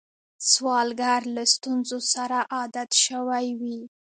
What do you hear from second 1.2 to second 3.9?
له ستونزو سره عادت شوی وي